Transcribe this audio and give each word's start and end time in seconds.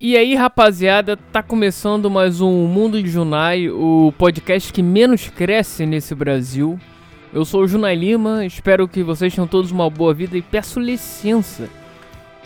E 0.00 0.16
aí, 0.16 0.36
rapaziada, 0.36 1.16
tá 1.16 1.42
começando 1.42 2.08
mais 2.08 2.40
um 2.40 2.68
Mundo 2.68 3.02
de 3.02 3.10
Junai, 3.10 3.68
o 3.68 4.14
podcast 4.16 4.72
que 4.72 4.80
menos 4.80 5.28
cresce 5.28 5.84
nesse 5.84 6.14
Brasil. 6.14 6.78
Eu 7.32 7.44
sou 7.44 7.62
o 7.62 7.66
Junai 7.66 7.96
Lima, 7.96 8.46
espero 8.46 8.86
que 8.86 9.02
vocês 9.02 9.34
tenham 9.34 9.48
todos 9.48 9.72
uma 9.72 9.90
boa 9.90 10.14
vida 10.14 10.38
e 10.38 10.42
peço 10.42 10.78
licença 10.78 11.68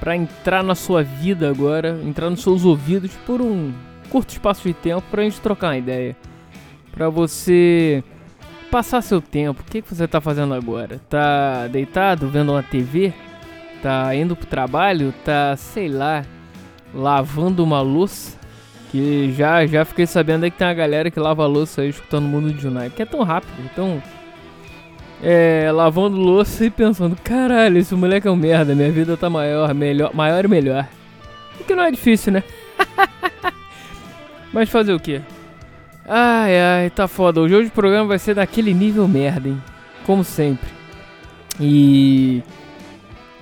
para 0.01 0.17
entrar 0.17 0.65
na 0.65 0.75
sua 0.75 1.03
vida 1.03 1.51
agora, 1.51 2.01
entrar 2.03 2.31
nos 2.31 2.43
seus 2.43 2.65
ouvidos 2.65 3.13
por 3.27 3.43
um 3.43 3.71
curto 4.09 4.31
espaço 4.31 4.67
de 4.67 4.73
tempo 4.73 5.05
pra 5.11 5.23
gente 5.23 5.39
trocar 5.39 5.67
uma 5.67 5.77
ideia. 5.77 6.17
Pra 6.91 7.11
você 7.11 8.03
passar 8.71 9.03
seu 9.03 9.21
tempo. 9.21 9.61
O 9.61 9.71
que, 9.71 9.83
que 9.83 9.95
você 9.95 10.09
tá 10.09 10.23
fazendo 10.23 10.55
agora? 10.55 11.03
Tá 11.07 11.69
deitado 11.69 12.29
vendo 12.29 12.53
uma 12.53 12.63
TV? 12.63 13.13
Tá 13.83 14.17
indo 14.17 14.35
pro 14.35 14.47
trabalho? 14.47 15.13
Tá, 15.23 15.55
sei 15.55 15.89
lá, 15.89 16.25
lavando 16.95 17.63
uma 17.63 17.81
louça? 17.81 18.39
Que 18.91 19.33
já, 19.33 19.67
já 19.67 19.85
fiquei 19.85 20.07
sabendo 20.07 20.45
aí 20.45 20.51
que 20.51 20.59
tem 20.59 20.67
uma 20.67 20.75
galera 20.75 21.11
que 21.11 21.19
lava 21.19 21.47
louça 21.47 21.83
aí 21.83 21.89
escutando 21.89 22.25
o 22.25 22.29
mundo 22.29 22.53
de 22.53 22.61
Junai. 22.61 22.91
Que 22.91 23.03
é 23.03 23.07
tão 23.07 23.23
rápido, 23.23 23.55
então. 23.65 24.03
É, 25.23 25.71
lavando 25.73 26.17
louça 26.17 26.65
e 26.65 26.71
pensando, 26.71 27.17
caralho, 27.23 27.79
esse 27.79 27.95
moleque 27.95 28.27
é 28.27 28.31
um 28.31 28.37
merda, 28.37 28.75
minha 28.75 28.91
vida 28.91 29.17
tá 29.17 29.31
maior, 29.31 29.73
melhor, 29.73 30.13
maior 30.13 30.45
e 30.45 30.49
melhor. 30.49 30.87
O 31.61 31.65
que 31.65 31.75
não 31.75 31.85
é 31.85 31.91
difícil, 31.91 32.33
né? 32.33 32.43
Mas 34.53 34.69
fazer 34.69 34.93
o 34.93 35.01
quê? 35.01 35.23
Ai, 36.07 36.61
ai, 36.61 36.91
tá 36.91 37.07
foda. 37.07 37.41
Hoje 37.41 37.55
o 37.55 37.71
programa 37.71 38.09
vai 38.09 38.19
ser 38.19 38.35
daquele 38.35 38.75
nível 38.75 39.07
merda, 39.07 39.49
hein? 39.49 39.63
Como 40.05 40.25
sempre. 40.25 40.69
E. 41.61 42.43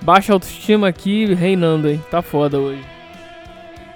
Baixa 0.01 0.33
autoestima 0.33 0.87
aqui 0.87 1.33
reinando, 1.33 1.89
hein? 1.89 2.01
Tá 2.09 2.21
foda 2.21 2.59
hoje. 2.59 2.83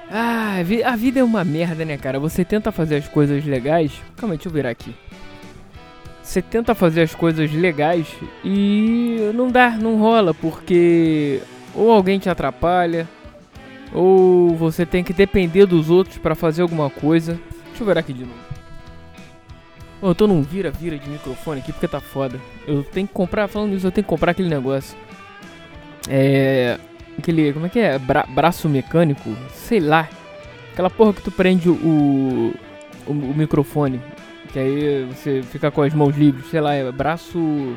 Ah, 0.10 0.58
a 0.86 0.96
vida 0.96 1.20
é 1.20 1.24
uma 1.24 1.44
merda, 1.44 1.84
né, 1.84 1.98
cara? 1.98 2.20
Você 2.20 2.46
tenta 2.46 2.72
fazer 2.72 2.98
as 2.98 3.08
coisas 3.08 3.44
legais. 3.44 3.92
Calma 4.16 4.36
deixa 4.36 4.50
eu 4.50 4.54
virar 4.54 4.70
aqui. 4.70 4.96
Você 6.22 6.42
tenta 6.42 6.74
fazer 6.74 7.02
as 7.02 7.14
coisas 7.14 7.52
legais 7.52 8.08
e 8.44 9.32
não 9.34 9.50
dá, 9.52 9.72
não 9.72 9.98
rola, 9.98 10.34
porque 10.34 11.42
ou 11.74 11.92
alguém 11.92 12.18
te 12.18 12.30
atrapalha, 12.30 13.08
ou 13.94 14.56
você 14.56 14.86
tem 14.86 15.04
que 15.04 15.14
depender 15.14 15.66
dos 15.66 15.90
outros 15.90 16.18
para 16.18 16.34
fazer 16.34 16.64
alguma 16.64 16.90
coisa. 16.90 17.40
Deixa 17.68 17.84
eu 17.84 17.88
virar 17.88 18.00
aqui 18.00 18.14
de 18.14 18.22
novo. 18.22 18.46
Oh, 20.02 20.08
eu 20.08 20.16
tô 20.16 20.28
num 20.28 20.42
vira-vira 20.42 20.98
de 20.98 21.10
microfone 21.10 21.62
aqui 21.62 21.72
porque 21.72 21.88
tá 21.88 22.00
foda. 22.00 22.40
Eu 22.68 22.84
tenho 22.84 23.08
que 23.08 23.14
comprar, 23.14 23.48
falando 23.48 23.76
isso, 23.76 23.86
eu 23.86 23.92
tenho 23.92 24.04
que 24.04 24.10
comprar 24.10 24.32
aquele 24.32 24.50
negócio. 24.50 24.98
É. 26.10 26.80
Aquele. 27.18 27.54
Como 27.54 27.66
é 27.66 27.70
que 27.70 27.80
é? 27.80 27.98
Bra 27.98 28.26
braço 28.28 28.68
mecânico? 28.70 29.30
Sei 29.54 29.80
lá. 29.80 30.08
Aquela 30.74 30.90
porra 30.90 31.14
que 31.14 31.22
tu 31.22 31.32
prende 31.32 31.70
o, 31.70 31.74
o, 33.08 33.12
o 33.12 33.34
microfone. 33.36 34.02
Que 34.52 34.60
aí 34.60 35.06
você 35.06 35.42
fica 35.44 35.72
com 35.72 35.82
as 35.82 35.94
mãos 35.94 36.16
livres. 36.16 36.50
Sei 36.50 36.62
lá, 36.62 36.74
é 36.74 36.92
braço. 36.92 37.76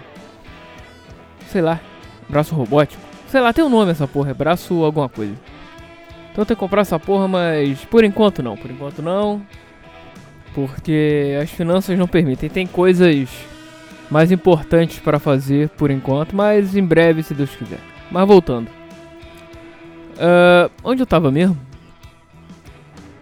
Sei 1.49 1.61
lá. 1.61 1.81
Braço 2.29 2.55
robótico. 2.55 3.03
Sei 3.29 3.41
lá, 3.41 3.53
tem 3.53 3.65
um 3.65 3.69
nome 3.69 3.93
essa 3.93 4.07
porra. 4.07 4.31
É 4.31 4.35
braço 4.35 4.83
alguma 4.85 5.09
coisa. 5.09 5.35
Então 6.33 6.45
tem 6.45 6.55
que 6.55 6.61
comprar 6.61 6.83
essa 6.83 6.99
porra, 6.99 7.27
mas 7.27 7.85
por 7.85 8.05
enquanto 8.05 8.43
não. 8.43 8.57
Por 8.57 8.71
enquanto 8.71 9.03
não. 9.03 9.43
Porque 10.55 11.39
as 11.41 11.51
finanças 11.51 11.99
não 11.99 12.07
permitem. 12.07 12.49
Tem 12.49 12.67
coisas 12.67 13.29
mais 14.11 14.33
importantes 14.33 14.99
para 14.99 15.19
fazer 15.19 15.69
por 15.71 15.91
enquanto, 15.91 16.35
mas 16.35 16.77
em 16.77 16.85
breve, 16.85 17.23
se 17.23 17.35
Deus 17.35 17.51
quiser. 17.55 17.81
Mas 18.11 18.27
voltando. 18.27 18.78
Uh, 20.19 20.71
onde 20.83 21.01
eu 21.01 21.07
tava 21.07 21.31
mesmo? 21.31 21.57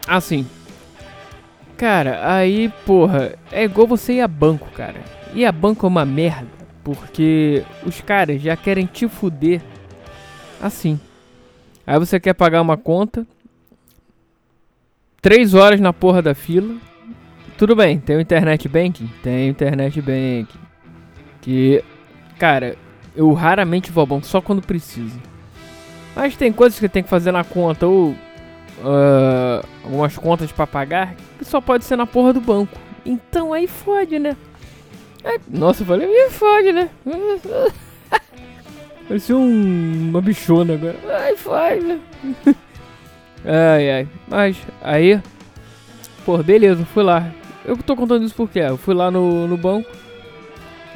Ah, 0.06 0.20
sim. 0.20 0.46
Cara, 1.76 2.32
aí, 2.32 2.72
porra, 2.86 3.34
é 3.52 3.64
igual 3.64 3.86
você 3.86 4.14
ir 4.14 4.20
a 4.22 4.28
banco, 4.28 4.70
cara. 4.70 4.98
E 5.34 5.44
a 5.44 5.52
banco 5.52 5.84
é 5.84 5.88
uma 5.88 6.06
merda, 6.06 6.48
porque 6.82 7.62
os 7.84 8.00
caras 8.00 8.40
já 8.40 8.56
querem 8.56 8.86
te 8.86 9.06
fuder 9.06 9.60
assim. 10.60 10.98
Aí 11.86 11.98
você 11.98 12.18
quer 12.18 12.32
pagar 12.32 12.62
uma 12.62 12.78
conta, 12.78 13.26
três 15.20 15.52
horas 15.52 15.78
na 15.80 15.92
porra 15.92 16.22
da 16.22 16.34
fila. 16.34 16.76
Tudo 17.58 17.76
bem, 17.76 17.98
tem 17.98 18.16
o 18.16 18.20
internet 18.20 18.68
banking? 18.68 19.10
Tem 19.22 19.48
o 19.48 19.50
internet 19.50 20.00
banking. 20.00 20.58
Que, 21.42 21.84
cara, 22.38 22.76
eu 23.14 23.32
raramente 23.34 23.92
vou 23.92 24.02
a 24.02 24.06
banco 24.06 24.26
só 24.26 24.40
quando 24.40 24.62
preciso. 24.62 25.20
Mas 26.16 26.34
tem 26.34 26.50
coisas 26.50 26.80
que 26.80 26.88
tem 26.88 27.02
que 27.02 27.10
fazer 27.10 27.30
na 27.30 27.44
conta 27.44 27.86
ou 27.86 28.12
uh, 28.12 29.66
algumas 29.84 30.16
contas 30.16 30.50
para 30.50 30.66
pagar 30.66 31.14
que 31.38 31.44
só 31.44 31.60
pode 31.60 31.84
ser 31.84 31.96
na 31.96 32.06
porra 32.06 32.32
do 32.32 32.40
banco. 32.40 32.72
Então 33.04 33.52
aí 33.52 33.66
fode, 33.66 34.18
né? 34.18 34.34
Aí, 35.22 35.38
nossa, 35.46 35.82
eu 35.82 35.86
falei, 35.86 36.08
me 36.08 36.30
fode, 36.30 36.72
né? 36.72 36.88
Parecia 39.06 39.36
um, 39.36 40.08
uma 40.08 40.22
bichona 40.22 40.72
agora. 40.72 40.96
Ai, 41.06 41.36
fode, 41.36 41.84
né? 41.84 42.00
ai, 43.44 43.90
ai. 43.90 44.08
Mas 44.26 44.56
aí, 44.80 45.20
pô, 46.24 46.38
beleza, 46.38 46.84
fui 46.86 47.02
lá. 47.02 47.30
Eu 47.62 47.76
tô 47.76 47.94
contando 47.94 48.24
isso 48.24 48.34
porque 48.34 48.60
eu 48.60 48.78
fui 48.78 48.94
lá 48.94 49.10
no, 49.10 49.46
no 49.46 49.56
banco. 49.56 49.90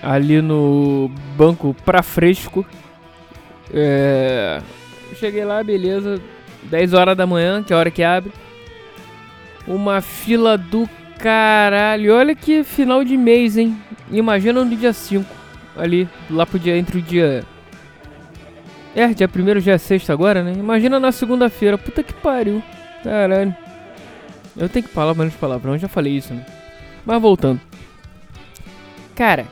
Ali 0.03 0.41
no 0.41 1.11
banco 1.37 1.77
pra 1.85 2.03
fresco. 2.03 2.65
É, 3.73 4.61
cheguei 5.15 5.45
lá, 5.45 5.63
beleza. 5.63 6.21
10 6.65 6.95
horas 6.95 7.17
da 7.17 7.27
manhã, 7.27 7.63
que 7.63 7.73
é 7.73 7.77
a 7.77 7.79
hora 7.79 7.91
que 7.91 8.03
abre. 8.03 8.33
Uma 9.67 10.01
fila 10.01 10.57
do 10.59 10.89
caralho. 11.19 12.15
Olha 12.15 12.35
que 12.35 12.65
final 12.65 13.05
de 13.05 13.17
mês, 13.17 13.57
hein? 13.57 13.77
Imagina 14.11 14.65
no 14.65 14.77
dia 14.77 14.93
5. 14.93 15.25
Ali, 15.77 16.09
lá 16.29 16.45
pro 16.45 16.59
dia, 16.59 16.77
entre 16.77 16.99
o 16.99 17.03
dia. 17.03 17.45
É, 18.95 19.09
dia 19.09 19.29
1 19.29 19.61
dia 19.61 19.79
6 19.79 20.11
agora, 20.11 20.43
né? 20.43 20.53
Imagina 20.53 20.99
na 20.99 21.13
segunda-feira. 21.13 21.79
Puta 21.79 22.03
que 22.03 22.13
pariu. 22.13 22.63
Caralho. 23.05 23.55
Eu 24.57 24.69
tenho 24.69 24.85
que 24.85 24.93
falar 24.93 25.15
menos 25.15 25.35
palavrão, 25.35 25.79
já 25.79 25.89
falei 25.89 26.17
isso, 26.17 26.35
né? 26.35 26.45
Mas 27.07 27.23
voltando. 27.23 27.61
Cara, 29.15 29.47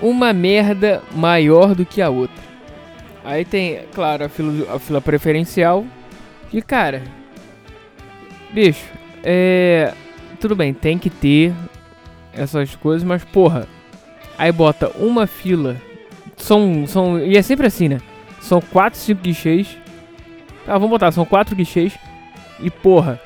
uma 0.00 0.32
merda 0.32 1.02
maior 1.14 1.74
do 1.74 1.84
que 1.84 2.00
a 2.00 2.08
outra. 2.08 2.53
Aí 3.24 3.44
tem, 3.44 3.80
claro, 3.94 4.24
a 4.24 4.28
fila, 4.28 4.74
a 4.74 4.78
fila 4.78 5.00
preferencial. 5.00 5.84
E 6.52 6.60
cara, 6.60 7.02
bicho, 8.52 8.84
é. 9.22 9.92
Tudo 10.38 10.54
bem, 10.54 10.74
tem 10.74 10.98
que 10.98 11.08
ter 11.08 11.52
essas 12.32 12.76
coisas, 12.76 13.02
mas 13.02 13.24
porra. 13.24 13.66
Aí 14.36 14.52
bota 14.52 14.90
uma 14.98 15.26
fila. 15.26 15.80
São. 16.36 16.86
são 16.86 17.18
e 17.18 17.36
é 17.36 17.42
sempre 17.42 17.66
assim, 17.66 17.88
né? 17.88 18.00
São 18.40 18.60
4, 18.60 18.98
5 18.98 19.22
guichês. 19.22 19.78
Ah, 20.66 20.74
vamos 20.74 20.90
botar, 20.90 21.10
são 21.12 21.24
4 21.24 21.56
guichês. 21.56 21.96
E 22.60 22.70
porra. 22.70 23.20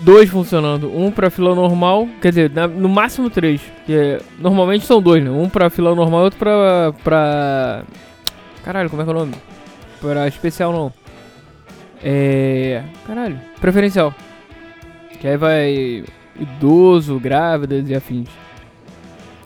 Dois 0.00 0.28
funcionando. 0.28 0.92
Um 0.94 1.12
pra 1.12 1.30
fila 1.30 1.54
normal. 1.54 2.08
Quer 2.20 2.30
dizer, 2.30 2.50
no 2.50 2.88
máximo 2.88 3.30
três. 3.30 3.60
Que 3.86 3.94
é, 3.94 4.20
normalmente 4.38 4.84
são 4.84 5.00
dois, 5.00 5.22
né? 5.22 5.30
Um 5.30 5.48
pra 5.48 5.70
fila 5.70 5.94
normal 5.94 6.22
e 6.22 6.24
outro 6.24 6.38
pra. 6.38 6.92
pra. 7.04 7.84
Caralho, 8.64 8.88
como 8.90 9.02
é 9.02 9.04
que 9.04 9.10
é 9.10 9.14
o 9.14 9.18
nome? 9.18 9.34
Pra 10.00 10.28
especial 10.28 10.72
não. 10.72 10.92
É. 12.02 12.82
Caralho. 13.06 13.40
Preferencial. 13.60 14.14
Que 15.20 15.28
aí 15.28 15.36
vai. 15.36 16.04
Idoso, 16.38 17.20
grávidas 17.20 17.88
e 17.88 17.94
afins. 17.94 18.28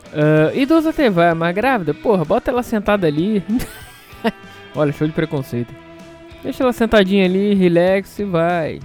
Uh, 0.07 0.55
idoso 0.55 0.89
até 0.89 1.09
vai, 1.09 1.33
mas 1.33 1.53
grávida, 1.53 1.93
porra, 1.93 2.23
bota 2.23 2.49
ela 2.49 2.63
sentada 2.63 3.05
ali. 3.05 3.43
Olha, 4.73 4.91
show 4.91 5.05
de 5.05 5.13
preconceito. 5.13 5.73
Deixa 6.43 6.63
ela 6.63 6.71
sentadinha 6.71 7.25
ali, 7.25 7.53
relax 7.53 8.19
e 8.19 8.23
vai. 8.23 8.79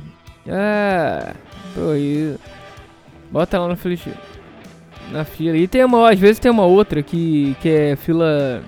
Ah, 0.48 1.34
tô 1.74 1.90
aí. 1.90 2.34
Bota 3.30 3.56
ela 3.56 3.68
na 3.68 3.76
fila. 3.76 3.96
Na 5.12 5.24
fila. 5.24 5.56
E 5.56 5.68
tem 5.68 5.84
uma, 5.84 6.10
às 6.10 6.18
vezes 6.18 6.38
tem 6.38 6.50
uma 6.50 6.64
outra 6.64 7.02
que, 7.02 7.56
que 7.60 7.68
é 7.68 7.96
fila. 7.96 8.62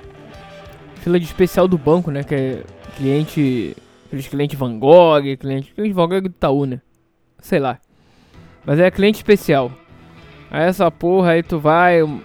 Fila 1.05 1.21
de 1.21 1.27
especial 1.27 1.69
do 1.69 1.79
banco, 1.79 2.11
né? 2.11 2.25
Que 2.25 2.35
é 2.35 2.63
cliente 2.97 3.77
Aqueles 4.15 4.29
clientes 4.29 4.57
Van 4.57 4.79
Gogh, 4.79 5.23
cliente, 5.39 5.73
cliente 5.75 5.93
Van 5.93 6.09
Gogh 6.09 6.21
do 6.21 6.29
Itaú, 6.29 6.67
né? 6.67 6.81
Sei 7.41 7.59
lá. 7.59 7.81
Mas 8.65 8.79
é 8.79 8.89
cliente 8.89 9.17
especial. 9.17 9.73
Aí 10.51 10.69
essa 10.69 10.89
porra 10.89 11.33
aí 11.33 11.43
tu 11.43 11.59
vai. 11.59 12.01
Eu, 12.01 12.23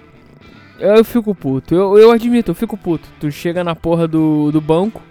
eu 0.77 1.03
fico 1.03 1.33
puto. 1.33 1.73
Eu, 1.73 1.97
eu 1.97 2.11
admito, 2.11 2.51
eu 2.51 2.55
fico 2.55 2.77
puto. 2.77 3.09
Tu 3.19 3.31
chega 3.31 3.63
na 3.63 3.75
porra 3.75 4.07
do, 4.07 4.51
do 4.51 4.61
banco. 4.61 5.01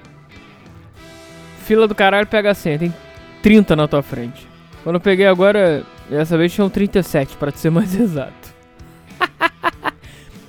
Fila 1.64 1.88
do 1.88 1.97
caralho 1.97 2.29
pega 2.29 2.53
a. 2.53 2.55
Tem 2.55 2.94
30 3.43 3.75
na 3.75 3.88
tua 3.88 4.03
frente. 4.03 4.47
Quando 4.85 4.97
eu 4.97 5.00
peguei 5.00 5.26
agora, 5.26 5.85
dessa 6.09 6.38
vez 6.38 6.55
tinham 6.55 6.71
37, 6.71 7.37
para 7.37 7.50
ser 7.50 7.71
mais 7.71 7.93
exato. 7.99 8.55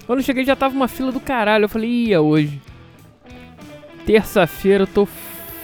Quando 0.05 0.19
eu 0.19 0.23
cheguei 0.23 0.45
já 0.45 0.55
tava 0.55 0.75
uma 0.75 0.87
fila 0.87 1.11
do 1.11 1.19
caralho. 1.19 1.65
Eu 1.65 1.69
falei, 1.69 1.89
ia 1.89 2.21
hoje. 2.21 2.61
Terça-feira 4.09 4.85
eu 4.85 4.87
tô 4.87 5.07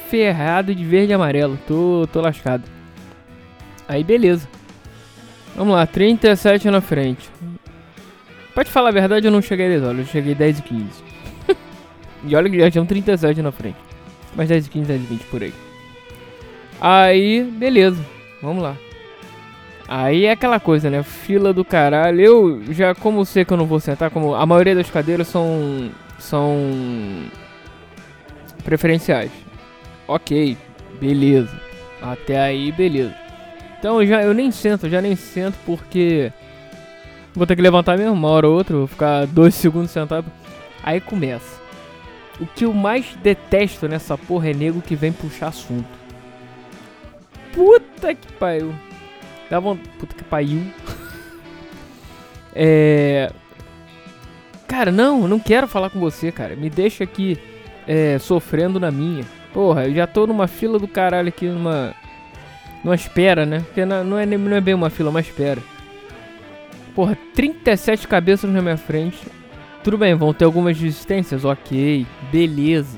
ferrado 0.08 0.76
de 0.76 0.86
verde 0.86 1.10
e 1.10 1.16
amarelo. 1.16 1.58
Tô, 1.68 2.08
tô 2.14 2.22
lascado. 2.22 2.62
Aí 3.88 4.04
beleza. 4.04 4.48
Vamos 5.56 5.74
lá, 5.74 5.88
37 5.88 6.70
na 6.70 6.80
frente. 6.80 7.28
Te 8.64 8.70
falar 8.70 8.90
a 8.90 8.92
verdade, 8.92 9.26
eu 9.26 9.32
não 9.32 9.42
cheguei 9.42 9.68
10 9.68 9.82
horas, 9.82 9.98
eu 9.98 10.06
cheguei 10.06 10.36
10 10.36 10.60
e 10.60 10.62
15. 10.62 10.86
e 12.24 12.36
olha 12.36 12.48
que 12.48 12.60
já 12.60 12.70
tinham 12.70 12.86
37 12.86 13.42
na 13.42 13.52
frente. 13.52 13.80
Mas 14.36 14.48
10 14.48 14.68
e 14.68 14.70
15, 14.70 14.88
10 14.90 15.02
e 15.02 15.06
20 15.06 15.22
por 15.24 15.42
aí. 15.42 15.54
Aí, 16.80 17.44
beleza. 17.44 18.06
Vamos 18.44 18.62
lá. 18.62 18.78
Aí 19.88 20.26
é 20.26 20.32
aquela 20.32 20.60
coisa, 20.60 20.88
né? 20.88 21.02
Fila 21.02 21.52
do 21.52 21.66
caralho. 21.66 22.22
Eu 22.22 22.64
já, 22.70 22.94
como 22.94 23.26
sei 23.26 23.44
que 23.44 23.54
eu 23.54 23.58
não 23.58 23.66
vou 23.66 23.80
sentar, 23.80 24.12
como 24.12 24.36
a 24.36 24.46
maioria 24.46 24.76
das 24.76 24.92
cadeiras 24.92 25.30
são. 25.30 25.90
são. 26.20 26.60
Preferenciais. 28.66 29.32
Ok, 30.08 30.58
beleza. 31.00 31.58
Até 32.02 32.38
aí, 32.40 32.72
beleza. 32.72 33.16
Então 33.80 34.06
já 34.06 34.24
eu 34.24 34.34
nem 34.34 34.52
sento, 34.52 34.90
já 34.90 35.02
nem 35.02 35.16
sento 35.16 35.58
porque. 35.66 36.34
Vou 37.34 37.46
ter 37.46 37.56
que 37.56 37.62
levantar 37.62 37.98
mesmo, 37.98 38.14
uma 38.14 38.30
hora 38.30 38.48
ou 38.48 38.56
outra, 38.56 38.76
vou 38.76 38.88
ficar 38.88 39.26
dois 39.28 39.54
segundos 39.56 39.92
sentado. 39.92 40.26
Aí 40.84 41.00
começa. 41.00 41.64
O 42.40 42.46
que 42.46 42.66
eu 42.66 42.74
mais 42.74 43.16
detesto 43.24 43.88
nessa 43.88 44.18
porra 44.18 44.50
é 44.50 44.54
nego 44.54 44.82
que 44.82 44.96
vem 44.96 45.12
puxar 45.14 45.48
assunto. 45.48 45.88
Puta 47.54 48.14
que 48.14 48.34
pariu. 48.34 48.74
Dá 49.50 49.60
vontade. 49.60 49.90
Puta 49.98 50.16
que 50.16 50.24
pariu. 50.24 50.62
é. 52.54 53.32
Cara, 54.68 54.92
não, 54.92 55.28
não 55.28 55.40
quero 55.40 55.68
falar 55.68 55.90
com 55.90 56.00
você, 56.00 56.32
cara. 56.32 56.56
Me 56.56 56.70
deixa 56.70 57.04
aqui 57.04 57.40
é, 57.88 58.18
sofrendo 58.20 58.80
na 58.80 58.92
minha. 58.92 59.26
Porra, 59.54 59.88
eu 59.88 59.96
já 59.96 60.08
tô 60.08 60.28
numa 60.28 60.48
fila 60.48 60.78
do 60.78 60.88
caralho 60.88 61.30
aqui, 61.30 61.48
numa. 61.48 61.94
Numa 62.84 62.96
espera, 62.96 63.46
né? 63.46 63.60
Porque 63.60 63.84
não 63.86 64.18
é, 64.18 64.26
não 64.26 64.56
é 64.56 64.62
bem 64.62 64.74
uma 64.74 64.90
fila, 64.90 65.10
é 65.10 65.12
uma 65.12 65.20
espera. 65.22 65.62
Porra, 66.94 67.18
37 67.34 68.08
cabeças 68.08 68.52
na 68.52 68.62
minha 68.62 68.78
frente. 68.78 69.20
Tudo 69.84 69.98
bem, 69.98 70.16
vão 70.16 70.34
ter 70.34 70.46
algumas 70.46 70.80
resistências, 70.80 71.46
ok, 71.46 72.06
beleza. 72.32 72.98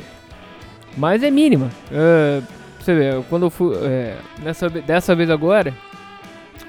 Mas 0.96 1.22
é 1.24 1.30
mínima. 1.30 1.70
Uh, 1.92 2.44
você 2.80 2.96
vê, 2.96 3.24
quando 3.30 3.48
eu 3.48 3.50
fui. 3.50 3.76
É, 3.84 4.18
nessa, 4.42 4.70
dessa 4.70 5.16
vez 5.16 5.30
agora, 5.30 5.74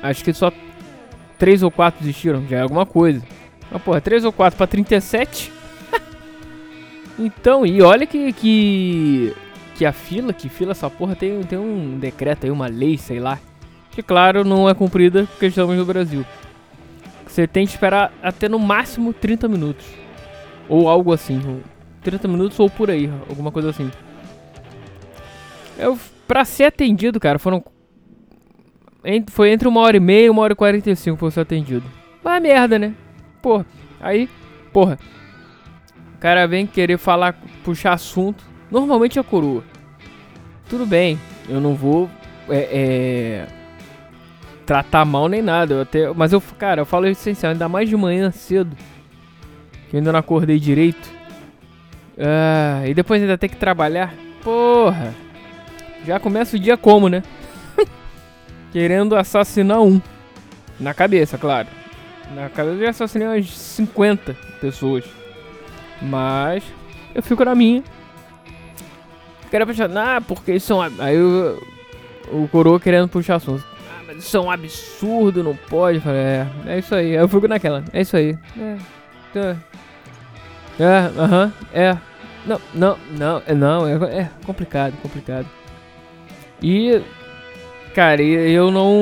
acho 0.03 0.25
que 0.25 0.33
só 0.33 0.53
3 1.39 1.63
ou 1.63 1.71
4 1.71 2.01
desistiram, 2.01 2.47
já 2.49 2.59
é 2.59 2.61
alguma 2.63 2.85
coisa. 2.85 3.23
Mas 3.71 3.83
porra, 3.83 4.01
3 4.01 4.25
ou 4.25 4.33
4 4.33 4.57
pra 4.57 4.67
37? 4.67 5.53
Então, 7.19 7.67
e 7.67 7.83
olha 7.83 8.07
que, 8.07 8.33
que. 8.33 9.35
Que 9.75 9.85
a 9.85 9.93
fila, 9.93 10.33
que 10.33 10.49
fila 10.49 10.73
essa 10.73 10.91
porra 10.91 11.15
tem, 11.15 11.41
tem 11.45 11.59
um 11.59 11.99
decreto 11.99 12.45
aí, 12.45 12.51
uma 12.51 12.67
lei, 12.67 12.99
sei 12.99 13.21
lá. 13.21 13.39
Que 13.93 14.03
claro 14.03 14.45
não 14.45 14.69
é 14.69 14.75
cumprida 14.75 15.25
porque 15.31 15.47
estamos 15.47 15.77
no 15.77 15.85
Brasil. 15.85 16.25
Você 17.27 17.47
tem 17.47 17.65
que 17.65 17.73
esperar 17.73 18.13
até 18.21 18.49
no 18.49 18.59
máximo 18.59 19.13
30 19.13 19.47
minutos. 19.47 19.87
Ou 20.69 20.89
algo 20.89 21.13
assim. 21.13 21.61
30 22.03 22.27
minutos 22.27 22.59
ou 22.59 22.69
por 22.69 22.91
aí, 22.91 23.09
alguma 23.29 23.53
coisa 23.53 23.71
assim. 23.71 23.91
Eu, 25.79 25.97
pra 26.27 26.45
ser 26.45 26.65
atendido, 26.65 27.21
cara, 27.21 27.39
foram. 27.39 27.63
Foi 29.31 29.51
entre 29.51 29.69
uma 29.69 29.81
hora 29.81 29.97
e 29.97 30.01
meia 30.01 30.27
e 30.27 30.31
uma 30.31 30.43
hora 30.43 30.53
e 30.53 30.57
45 30.57 31.17
pra 31.17 31.31
ser 31.31 31.41
atendido. 31.41 31.85
Mas 32.23 32.43
merda, 32.43 32.79
né? 32.79 32.95
Porra, 33.41 33.65
aí, 34.01 34.29
porra. 34.73 34.99
O 36.19 36.21
cara 36.21 36.47
vem 36.47 36.67
querer 36.67 36.99
falar, 36.99 37.41
puxar 37.65 37.93
assunto. 37.93 38.45
Normalmente 38.71 39.19
é 39.19 39.23
coroa. 39.23 39.65
Tudo 40.69 40.85
bem, 40.85 41.19
eu 41.49 41.61
não 41.61 41.75
vou 41.75 42.11
é, 42.51 42.59
é, 42.59 43.47
tratar 44.67 45.05
mal 45.05 45.29
nem 45.29 45.41
nada. 45.41 45.75
Eu 45.75 45.81
até, 45.83 46.13
mas 46.13 46.33
eu, 46.33 46.43
cara, 46.59 46.83
eu 46.83 46.87
falo 46.87 47.07
essencial, 47.07 47.53
ainda 47.53 47.69
mais 47.69 47.89
de 47.89 47.97
manhã 47.97 48.31
cedo 48.31 48.77
que 49.89 49.97
eu 49.97 49.99
ainda 49.99 50.13
não 50.13 50.19
acordei 50.21 50.59
direito. 50.59 51.11
Ah, 52.19 52.83
e 52.87 52.93
depois 52.95 53.23
ainda 53.23 53.39
tem 53.39 53.49
que 53.49 53.57
trabalhar. 53.57 54.13
Porra! 54.43 55.15
Já 56.05 56.21
começa 56.21 56.57
o 56.57 56.59
dia 56.59 56.77
como, 56.77 57.09
né? 57.09 57.23
Querendo 58.73 59.17
assassinar 59.17 59.81
um. 59.81 60.01
Na 60.79 60.93
cabeça, 60.93 61.39
claro. 61.39 61.69
Na 62.35 62.49
cabeça 62.49 62.77
eu 62.77 62.81
já 62.81 62.91
assassinei 62.91 63.29
umas 63.29 63.49
50 63.51 64.37
pessoas. 64.61 65.05
Mas 66.03 66.63
eu 67.15 67.23
fico 67.23 67.45
na 67.45 67.55
minha. 67.55 67.83
Quero 69.51 69.65
ah, 69.99 70.21
porque 70.21 70.53
é 70.53 70.75
um. 70.75 70.81
Aí 70.99 71.17
o 72.31 72.49
coroa 72.49 72.79
querendo 72.79 73.09
puxar 73.09 73.37
assunto. 73.37 73.65
Ah, 73.91 74.03
mas 74.07 74.19
isso 74.19 74.37
é 74.37 74.41
um 74.41 74.51
absurdo, 74.51 75.43
não 75.43 75.57
pode. 75.57 76.01
Falei, 76.01 76.21
é, 76.21 76.47
é 76.67 76.79
isso 76.79 76.95
aí. 76.95 77.13
Eu 77.13 77.29
fico 77.29 77.49
naquela, 77.49 77.85
é 77.93 78.01
isso 78.01 78.17
aí. 78.17 78.37
É, 78.59 78.77
tá. 79.33 79.57
É, 80.79 81.21
aham, 81.21 81.47
-huh, 81.47 81.53
é. 81.73 81.99
Não, 82.47 82.61
não, 82.73 82.99
não, 83.11 83.43
é 83.47 83.55
não, 83.55 83.87
é, 83.87 84.21
é 84.21 84.31
complicado, 84.47 84.95
complicado. 85.03 85.47
E 86.63 87.03
cara, 87.95 88.23
eu 88.23 88.71
não, 88.71 88.95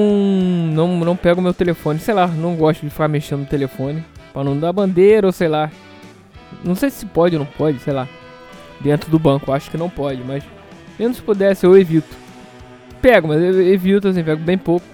não 0.73 1.05
não 1.05 1.17
pego 1.17 1.43
meu 1.43 1.53
telefone, 1.53 1.99
sei 1.99 2.15
lá, 2.15 2.27
não 2.27 2.57
gosto 2.57 2.83
de 2.83 2.91
ficar 2.91 3.09
mexendo 3.09 3.41
no 3.41 3.47
telefone 3.47 4.03
para 4.33 4.43
não 4.45 4.59
dar 4.59 4.73
bandeira 4.73 5.27
ou 5.27 5.33
sei 5.33 5.49
lá. 5.49 5.71
Não 6.65 6.75
sei 6.75 6.91
se 6.91 7.07
pode 7.07 7.37
ou 7.37 7.41
não 7.41 7.47
pode, 7.47 7.79
sei 7.81 7.93
lá. 7.93 8.09
Dentro 8.81 9.11
do 9.11 9.19
banco, 9.19 9.53
acho 9.53 9.71
que 9.71 9.79
não 9.79 9.89
pode, 9.89 10.23
mas 10.23 10.45
mesmo 10.99 11.15
se 11.15 11.23
pudesse 11.23 11.65
eu 11.65 11.77
evito. 11.77 12.15
Pego, 13.01 13.29
mas 13.29 13.41
eu 13.41 13.63
evito 13.63 14.09
assim, 14.09 14.23
pego 14.23 14.43
bem 14.43 14.59
pouco. 14.59 14.87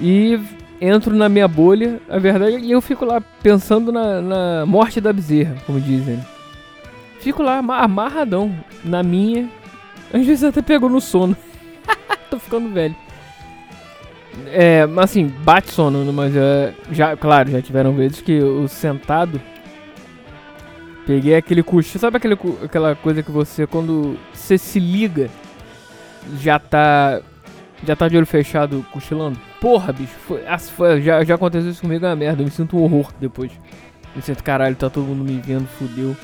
E 0.00 0.38
entro 0.80 1.14
na 1.14 1.28
minha 1.28 1.46
bolha, 1.46 2.00
a 2.08 2.18
verdade, 2.18 2.56
e 2.58 2.70
eu 2.70 2.80
fico 2.80 3.04
lá 3.04 3.20
pensando 3.42 3.92
na, 3.92 4.20
na 4.20 4.66
morte 4.66 5.00
da 5.00 5.12
bezerra, 5.12 5.56
como 5.66 5.80
dizem. 5.80 6.18
Fico 7.20 7.42
lá 7.42 7.58
amarradão 7.58 8.54
na 8.82 9.02
minha. 9.02 9.48
Às 10.12 10.24
vezes 10.24 10.42
até 10.42 10.62
pegou 10.62 10.88
no 10.88 11.00
sono. 11.00 11.36
Tô 12.30 12.38
ficando 12.38 12.70
velho. 12.70 12.96
É, 14.46 14.86
mas 14.86 15.10
assim, 15.10 15.26
bate 15.26 15.70
sono, 15.70 16.10
mas 16.12 16.34
é, 16.34 16.72
já, 16.90 17.16
claro, 17.16 17.50
já 17.50 17.60
tiveram 17.60 17.92
vezes 17.92 18.20
que 18.20 18.40
o 18.40 18.66
sentado 18.68 19.40
peguei 21.10 21.34
aquele 21.34 21.60
cochilo, 21.60 21.98
sabe 21.98 22.18
aquele, 22.18 22.38
aquela 22.62 22.94
coisa 22.94 23.20
que 23.20 23.32
você 23.32 23.66
quando 23.66 24.16
você 24.32 24.56
se 24.56 24.78
liga 24.78 25.28
já 26.34 26.56
tá 26.56 27.20
já 27.84 27.96
tá 27.96 28.06
de 28.06 28.16
olho 28.16 28.26
fechado 28.26 28.86
cochilando? 28.92 29.36
Porra, 29.60 29.92
bicho, 29.92 30.14
foi, 30.20 30.42
foi, 30.76 31.02
já, 31.02 31.24
já 31.24 31.34
aconteceu 31.34 31.68
isso 31.68 31.80
comigo, 31.80 32.04
é 32.04 32.08
uma 32.10 32.14
merda. 32.14 32.42
Eu 32.42 32.44
me 32.44 32.50
sinto 32.52 32.76
um 32.76 32.82
horror 32.82 33.10
depois. 33.18 33.50
Me 34.14 34.22
sinto, 34.22 34.44
caralho, 34.44 34.76
tá 34.76 34.88
todo 34.88 35.06
mundo 35.06 35.24
me 35.24 35.40
vendo, 35.40 35.66
fudeu. 35.66 36.16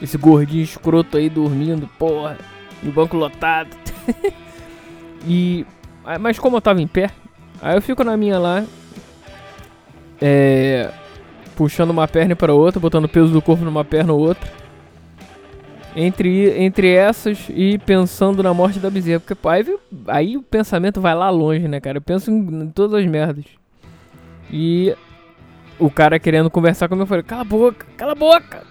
Esse 0.00 0.16
gordinho 0.16 0.62
escroto 0.62 1.18
aí 1.18 1.28
dormindo, 1.28 1.86
porra. 1.98 2.38
O 2.82 2.90
banco 2.90 3.16
lotado. 3.16 3.76
e. 5.26 5.66
Mas 6.20 6.38
como 6.38 6.56
eu 6.56 6.60
tava 6.60 6.80
em 6.80 6.86
pé, 6.86 7.10
aí 7.60 7.76
eu 7.76 7.82
fico 7.82 8.02
na 8.02 8.16
minha 8.16 8.38
lá. 8.38 8.64
É. 10.22 10.90
Puxando 11.56 11.90
uma 11.90 12.08
perna 12.08 12.34
para 12.34 12.52
outra, 12.52 12.80
botando 12.80 13.04
o 13.04 13.08
peso 13.08 13.32
do 13.32 13.40
corpo 13.40 13.64
numa 13.64 13.84
perna 13.84 14.12
ou 14.12 14.20
outra 14.20 14.50
entre, 15.96 16.50
entre 16.60 16.92
essas 16.92 17.46
e 17.48 17.78
pensando 17.78 18.42
na 18.42 18.52
morte 18.52 18.78
da 18.78 18.90
bezerra. 18.90 19.20
Porque 19.20 19.48
aí, 19.48 19.76
aí 20.08 20.36
o 20.36 20.42
pensamento 20.42 21.00
vai 21.00 21.14
lá 21.14 21.30
longe, 21.30 21.68
né, 21.68 21.80
cara? 21.80 21.98
Eu 21.98 22.02
penso 22.02 22.30
em, 22.30 22.64
em 22.64 22.68
todas 22.68 23.00
as 23.00 23.06
merdas. 23.08 23.44
E 24.50 24.94
o 25.78 25.90
cara 25.90 26.18
querendo 26.18 26.50
conversar 26.50 26.88
comigo, 26.88 27.04
eu 27.04 27.06
falei, 27.08 27.22
cala 27.22 27.42
a 27.42 27.44
boca, 27.44 27.86
cala 27.96 28.12
a 28.12 28.16
boca! 28.16 28.62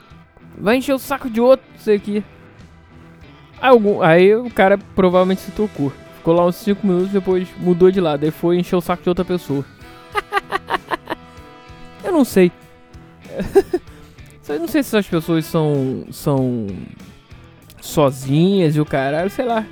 Vai 0.57 0.77
encher 0.77 0.93
o 0.93 0.99
saco 0.99 1.29
de 1.29 1.41
outro, 1.41 1.65
isso 1.77 1.89
aqui. 1.89 2.23
Aí, 3.59 3.69
algum, 3.69 4.01
aí 4.01 4.35
o 4.35 4.49
cara 4.51 4.77
provavelmente 4.77 5.41
se 5.41 5.51
tocou. 5.51 5.91
Ficou 6.17 6.33
lá 6.33 6.45
uns 6.45 6.55
5 6.57 6.85
minutos, 6.85 7.09
depois 7.09 7.47
mudou 7.57 7.89
de 7.89 7.99
lado. 7.99 8.23
Aí 8.23 8.31
foi 8.31 8.57
encher 8.57 8.75
o 8.75 8.81
saco 8.81 9.03
de 9.03 9.09
outra 9.09 9.25
pessoa. 9.25 9.65
eu 12.03 12.11
não 12.11 12.23
sei. 12.23 12.51
eu 14.49 14.59
não 14.59 14.67
sei 14.67 14.83
se 14.83 14.89
essas 14.89 15.07
pessoas 15.07 15.45
são. 15.45 16.05
são 16.11 16.67
sozinhas 17.81 18.75
e 18.75 18.81
o 18.81 18.85
caralho, 18.85 19.29
sei 19.29 19.45
lá. 19.45 19.65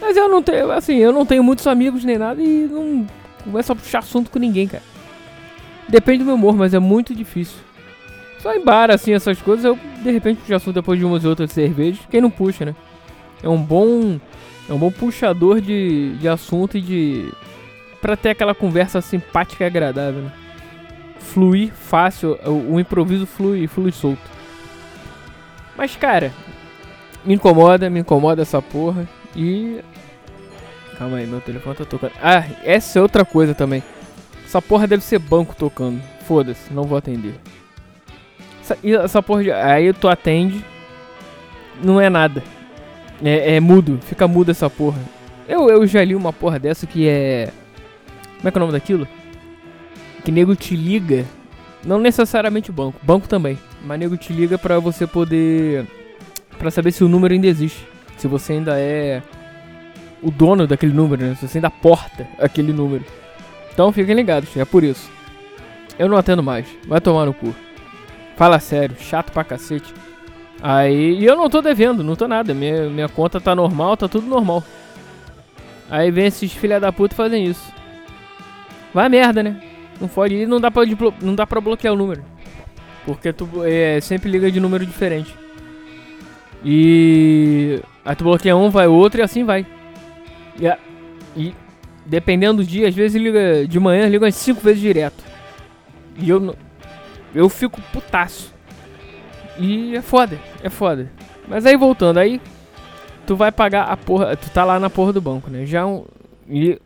Mas 0.00 0.16
eu 0.16 0.28
não 0.28 0.42
tenho, 0.42 0.70
assim, 0.70 0.96
eu 0.96 1.12
não 1.12 1.26
tenho 1.26 1.44
muitos 1.44 1.66
amigos 1.66 2.04
nem 2.04 2.18
nada 2.18 2.42
e 2.42 2.66
não 2.66 3.06
começo 3.42 3.72
a 3.72 3.76
puxar 3.76 3.98
assunto 3.98 4.30
com 4.30 4.38
ninguém, 4.38 4.66
cara. 4.66 4.82
Depende 5.88 6.18
do 6.18 6.24
meu 6.24 6.34
humor, 6.34 6.56
mas 6.56 6.72
é 6.72 6.78
muito 6.78 7.14
difícil. 7.14 7.58
Só 8.40 8.54
em 8.54 8.64
bar, 8.64 8.90
assim, 8.90 9.12
essas 9.12 9.40
coisas, 9.40 9.64
eu 9.64 9.78
de 10.02 10.10
repente 10.10 10.40
puxo 10.40 10.54
assunto 10.54 10.74
depois 10.74 10.98
de 10.98 11.04
umas 11.04 11.24
e 11.24 11.26
outras 11.26 11.52
cervejas. 11.52 12.00
Quem 12.10 12.20
não 12.20 12.30
puxa, 12.30 12.64
né? 12.64 12.74
É 13.42 13.48
um 13.48 13.60
bom. 13.60 14.18
É 14.68 14.72
um 14.72 14.78
bom 14.78 14.90
puxador 14.90 15.60
de, 15.60 16.16
de 16.16 16.28
assunto 16.28 16.78
e 16.78 16.80
de. 16.80 17.32
pra 18.00 18.16
ter 18.16 18.30
aquela 18.30 18.54
conversa 18.54 19.00
simpática 19.00 19.64
e 19.64 19.66
agradável, 19.66 20.22
né? 20.22 20.32
Fluir 21.32 21.72
fácil, 21.72 22.38
o, 22.46 22.74
o 22.74 22.80
improviso 22.80 23.26
flui, 23.26 23.66
flui 23.66 23.90
solto. 23.90 24.22
Mas, 25.76 25.96
cara, 25.96 26.32
me 27.24 27.34
incomoda, 27.34 27.90
me 27.90 28.00
incomoda 28.00 28.42
essa 28.42 28.62
porra. 28.62 29.08
E 29.34 29.80
Calma 30.98 31.16
aí, 31.16 31.26
meu 31.26 31.40
telefone 31.40 31.74
tá 31.74 31.84
tocando. 31.84 32.12
Ah, 32.22 32.44
essa 32.62 32.98
é 32.98 33.02
outra 33.02 33.24
coisa 33.24 33.54
também. 33.54 33.82
Essa 34.44 34.62
porra 34.62 34.86
deve 34.86 35.02
ser 35.02 35.18
banco 35.18 35.54
tocando. 35.54 36.00
Foda-se, 36.26 36.72
não 36.72 36.84
vou 36.84 36.96
atender. 36.96 37.34
Essa, 38.60 38.78
essa 38.82 39.22
porra 39.22 39.42
de. 39.42 39.50
Aí 39.50 39.92
tu 39.92 40.08
atende. 40.08 40.64
Não 41.82 42.00
é 42.00 42.08
nada. 42.08 42.42
É, 43.22 43.56
é 43.56 43.60
mudo, 43.60 43.98
fica 44.02 44.28
mudo 44.28 44.50
essa 44.50 44.70
porra. 44.70 45.00
Eu, 45.48 45.68
eu 45.68 45.86
já 45.86 46.04
li 46.04 46.14
uma 46.14 46.32
porra 46.32 46.58
dessa 46.58 46.86
que 46.86 47.08
é. 47.08 47.50
Como 48.36 48.48
é 48.48 48.50
que 48.50 48.58
é 48.58 48.60
o 48.60 48.64
nome 48.64 48.72
daquilo? 48.72 49.08
Que 50.24 50.32
nego 50.32 50.56
te 50.56 50.74
liga. 50.74 51.24
Não 51.84 51.98
necessariamente 51.98 52.70
o 52.70 52.72
banco, 52.72 52.98
banco 53.02 53.28
também. 53.28 53.58
Mas 53.84 53.98
nego 53.98 54.16
te 54.16 54.32
liga 54.32 54.56
pra 54.58 54.78
você 54.78 55.06
poder. 55.06 55.86
Pra 56.58 56.70
saber 56.70 56.92
se 56.92 57.04
o 57.04 57.08
número 57.08 57.34
ainda 57.34 57.46
existe. 57.46 57.86
Se 58.16 58.26
você 58.26 58.54
ainda 58.54 58.78
é 58.78 59.22
o 60.22 60.30
dono 60.30 60.66
daquele 60.66 60.94
número, 60.94 61.22
né? 61.22 61.34
Se 61.34 61.46
você 61.46 61.58
ainda 61.58 61.70
porta 61.70 62.26
aquele 62.38 62.72
número. 62.72 63.04
Então 63.72 63.92
fiquem 63.92 64.14
ligados, 64.14 64.56
é 64.56 64.64
por 64.64 64.82
isso. 64.82 65.10
Eu 65.98 66.08
não 66.08 66.16
atendo 66.16 66.42
mais, 66.42 66.66
vai 66.86 67.00
tomar 67.00 67.26
no 67.26 67.34
cu. 67.34 67.54
Fala 68.36 68.58
sério, 68.58 68.96
chato 68.98 69.30
pra 69.30 69.44
cacete. 69.44 69.92
Aí, 70.62 71.18
e 71.18 71.24
eu 71.24 71.36
não 71.36 71.50
tô 71.50 71.60
devendo, 71.60 72.02
não 72.02 72.16
tô 72.16 72.26
nada. 72.26 72.54
Minha, 72.54 72.88
minha 72.88 73.08
conta 73.08 73.40
tá 73.40 73.54
normal, 73.54 73.96
tá 73.96 74.08
tudo 74.08 74.26
normal. 74.26 74.64
Aí 75.90 76.10
vem 76.10 76.26
esses 76.26 76.52
filha 76.52 76.80
da 76.80 76.90
puta 76.90 77.14
fazem 77.14 77.44
isso. 77.44 77.72
Vai 78.92 79.08
merda, 79.08 79.42
né? 79.42 79.60
Pode 80.14 80.34
ir, 80.34 80.46
não 80.46 80.60
dá 80.60 80.70
pra, 80.70 80.82
não 81.20 81.34
dá 81.34 81.46
pra 81.46 81.60
bloquear 81.60 81.94
o 81.94 81.96
número. 81.96 82.24
Porque 83.04 83.32
tu 83.32 83.48
é, 83.64 84.00
sempre 84.00 84.30
liga 84.30 84.50
de 84.50 84.60
número 84.60 84.84
diferente. 84.84 85.34
E 86.64 87.80
aí 88.04 88.16
tu 88.16 88.24
bloqueia 88.24 88.56
um, 88.56 88.70
vai 88.70 88.86
outro 88.86 89.20
e 89.20 89.22
assim 89.22 89.44
vai. 89.44 89.66
E, 90.58 90.66
e 91.36 91.54
dependendo 92.06 92.62
do 92.62 92.68
dia, 92.68 92.88
às 92.88 92.94
vezes 92.94 93.20
liga 93.20 93.66
de 93.66 93.78
manhã, 93.78 94.08
liga 94.08 94.24
umas 94.24 94.34
5 94.34 94.60
vezes 94.60 94.80
direto. 94.80 95.22
E 96.16 96.28
eu 96.28 96.54
eu 97.34 97.48
fico 97.48 97.80
putaço. 97.92 98.52
E 99.58 99.96
é 99.96 100.02
foda, 100.02 100.38
é 100.62 100.70
foda. 100.70 101.10
Mas 101.46 101.66
aí 101.66 101.76
voltando, 101.76 102.18
aí 102.18 102.40
tu 103.26 103.36
vai 103.36 103.52
pagar 103.52 103.84
a 103.84 103.96
porra, 103.96 104.36
tu 104.36 104.50
tá 104.50 104.64
lá 104.64 104.78
na 104.78 104.88
porra 104.88 105.12
do 105.12 105.20
banco, 105.20 105.50
né? 105.50 105.66
Já 105.66 105.86
um 105.86 106.04
e 106.48 106.78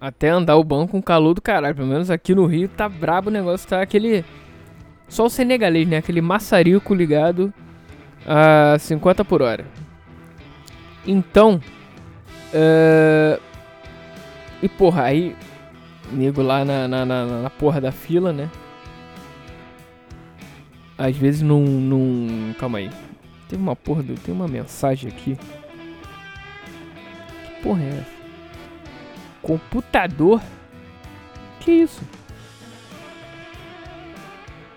até 0.00 0.30
andar 0.30 0.56
o 0.56 0.64
banco 0.64 0.92
com 0.92 1.02
calor 1.02 1.34
do 1.34 1.42
caralho, 1.42 1.74
pelo 1.74 1.88
menos 1.88 2.10
aqui 2.10 2.34
no 2.34 2.46
Rio 2.46 2.68
tá 2.68 2.88
brabo 2.88 3.28
o 3.28 3.32
negócio, 3.32 3.68
tá 3.68 3.82
aquele 3.82 4.24
só 5.08 5.26
o 5.26 5.30
senegalês, 5.30 5.86
né? 5.86 5.98
Aquele 5.98 6.20
maçarico 6.20 6.94
ligado 6.94 7.52
a 8.26 8.78
50 8.78 9.24
por 9.24 9.42
hora. 9.42 9.66
Então, 11.06 11.60
uh, 12.54 13.40
e 14.62 14.68
porra, 14.68 15.04
aí 15.04 15.36
nego 16.12 16.42
lá 16.42 16.64
na, 16.64 16.86
na, 16.86 17.04
na, 17.04 17.24
na 17.42 17.50
porra 17.50 17.80
da 17.80 17.92
fila, 17.92 18.32
né? 18.32 18.48
Às 20.96 21.16
vezes 21.16 21.42
não, 21.42 21.62
não. 21.62 22.54
Calma 22.54 22.78
aí. 22.78 22.90
Tem 23.48 23.58
uma 23.58 23.74
porra. 23.74 24.02
Do... 24.02 24.14
Tem 24.14 24.34
uma 24.34 24.46
mensagem 24.46 25.10
aqui. 25.10 25.36
Que 27.44 27.62
porra 27.62 27.82
é 27.82 27.88
essa? 27.88 28.19
Computador? 29.42 30.40
Que 31.60 31.70
isso? 31.70 32.02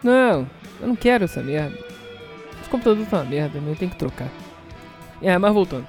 Não, 0.03 0.47
eu 0.81 0.87
não 0.87 0.95
quero 0.95 1.23
essa 1.23 1.41
merda. 1.41 1.77
Esse 2.59 2.69
computador 2.69 3.05
tá 3.07 3.17
uma 3.17 3.25
merda, 3.25 3.57
eu 3.57 3.75
tenho 3.75 3.91
que 3.91 3.97
trocar. 3.97 4.29
É, 5.21 5.37
mas 5.37 5.53
voltando. 5.53 5.87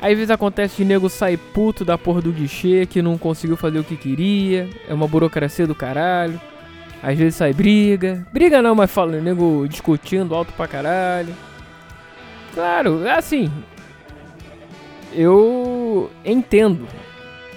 Aí 0.00 0.12
às 0.12 0.18
vezes 0.18 0.30
acontece 0.30 0.76
de 0.76 0.84
nego 0.84 1.08
sair 1.08 1.38
puto 1.38 1.84
da 1.84 1.96
porra 1.96 2.20
do 2.20 2.30
guichê 2.30 2.84
que 2.84 3.00
não 3.00 3.16
conseguiu 3.16 3.56
fazer 3.56 3.78
o 3.78 3.84
que 3.84 3.96
queria. 3.96 4.68
É 4.86 4.92
uma 4.92 5.08
burocracia 5.08 5.66
do 5.66 5.74
caralho. 5.74 6.38
Às 7.02 7.16
vezes 7.16 7.36
sai 7.36 7.54
briga. 7.54 8.26
Briga 8.32 8.60
não, 8.60 8.74
mas 8.74 8.90
fala, 8.90 9.20
nego 9.20 9.66
discutindo 9.66 10.34
alto 10.34 10.52
pra 10.52 10.68
caralho. 10.68 11.34
Claro, 12.52 13.06
é 13.06 13.12
assim. 13.12 13.50
Eu 15.14 16.10
entendo 16.24 16.86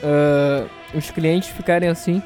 uh, 0.03 0.69
os 0.93 1.11
clientes 1.11 1.49
ficarem 1.49 1.89
assim. 1.89 2.21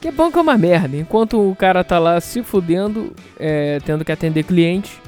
Que 0.00 0.08
é 0.08 0.12
que 0.12 0.38
é 0.38 0.40
uma 0.40 0.58
merda. 0.58 0.96
Enquanto 0.96 1.50
o 1.50 1.56
cara 1.56 1.82
tá 1.82 1.98
lá 1.98 2.20
se 2.20 2.42
fudendo, 2.42 3.12
é, 3.38 3.78
tendo 3.84 4.04
que 4.04 4.12
atender 4.12 4.44
cliente. 4.44 5.00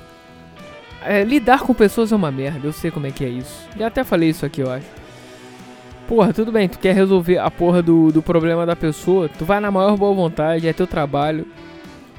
É, 1.04 1.22
lidar 1.22 1.60
com 1.60 1.74
pessoas 1.74 2.10
é 2.10 2.16
uma 2.16 2.30
merda. 2.30 2.66
Eu 2.66 2.72
sei 2.72 2.90
como 2.90 3.06
é 3.06 3.10
que 3.10 3.24
é 3.24 3.28
isso. 3.28 3.68
Já 3.76 3.86
até 3.86 4.02
falei 4.02 4.30
isso 4.30 4.44
aqui, 4.44 4.60
eu 4.60 4.70
acho. 4.70 4.86
Porra, 6.08 6.32
tudo 6.32 6.50
bem, 6.50 6.66
tu 6.68 6.78
quer 6.78 6.94
resolver 6.94 7.36
a 7.36 7.50
porra 7.50 7.82
do, 7.82 8.10
do 8.10 8.22
problema 8.22 8.64
da 8.64 8.74
pessoa, 8.74 9.28
tu 9.28 9.44
vai 9.44 9.60
na 9.60 9.70
maior 9.70 9.94
boa 9.94 10.14
vontade, 10.14 10.66
é 10.66 10.72
teu 10.72 10.86
trabalho. 10.86 11.46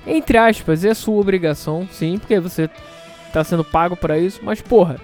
Entre 0.05 0.38
aspas, 0.38 0.85
é 0.85 0.93
sua 0.93 1.19
obrigação, 1.19 1.88
sim, 1.91 2.19
porque 2.19 2.39
você 2.39 2.69
tá 3.33 3.43
sendo 3.43 3.63
pago 3.63 3.97
para 3.97 4.19
isso, 4.19 4.41
mas 4.43 4.61
porra, 4.61 4.97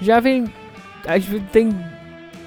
já 0.00 0.20
vem. 0.20 0.44
Às 1.04 1.24
vezes 1.24 1.46
tem. 1.50 1.70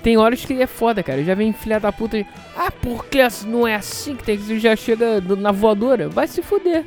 Tem 0.06 0.18
horas 0.18 0.46
que 0.46 0.62
é 0.62 0.68
foda, 0.68 1.02
cara. 1.02 1.24
Já 1.24 1.34
vem 1.34 1.52
filha 1.52 1.80
da 1.80 1.92
puta. 1.92 2.24
Ah, 2.56 2.70
porque 2.70 3.18
não 3.48 3.68
é 3.68 3.74
assim 3.74 4.16
que 4.16 4.24
tem 4.24 4.38
que. 4.38 4.60
Já 4.60 4.76
chega 4.76 5.20
na 5.20 5.52
voadora. 5.52 6.08
Vai 6.08 6.28
se 6.28 6.44
fuder. 6.44 6.86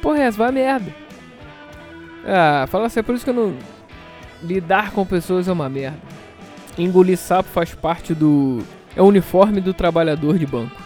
Porra, 0.00 0.20
essa 0.20 0.38
vai 0.38 0.52
merda. 0.52 0.94
Ah, 2.24 2.64
fala 2.70 2.86
assim, 2.86 3.00
é 3.00 3.02
por 3.02 3.16
isso 3.16 3.24
que 3.24 3.30
eu 3.30 3.34
não. 3.34 3.56
Lidar 4.40 4.92
com 4.92 5.04
pessoas 5.04 5.48
é 5.48 5.52
uma 5.52 5.68
merda. 5.68 5.98
Engolir 6.78 7.18
sapo 7.18 7.48
faz 7.48 7.74
parte 7.74 8.14
do. 8.14 8.62
É 8.94 9.02
o 9.02 9.06
uniforme 9.06 9.60
do 9.60 9.74
trabalhador 9.74 10.38
de 10.38 10.46
banco. 10.46 10.80